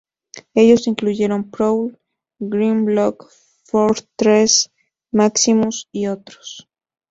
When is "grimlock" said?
2.39-3.29